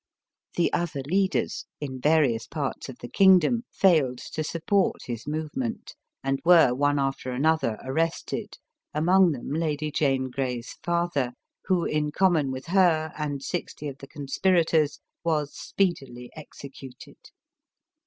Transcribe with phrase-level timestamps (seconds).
[0.55, 5.93] The other leaders^ in various parts of the kingdom, failed to support his movement,
[6.23, 8.57] and were one after another arrested,
[8.95, 11.33] among them Lady Jane Grey's father,
[11.65, 17.17] who, in common with her and sixty of the conspirators, was speedily executed.